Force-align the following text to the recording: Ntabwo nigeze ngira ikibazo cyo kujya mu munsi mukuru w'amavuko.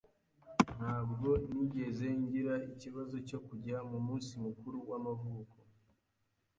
Ntabwo 0.75 1.29
nigeze 1.51 2.05
ngira 2.21 2.55
ikibazo 2.71 3.15
cyo 3.27 3.39
kujya 3.45 3.77
mu 3.89 3.99
munsi 4.07 4.31
mukuru 4.45 4.77
w'amavuko. 4.89 5.55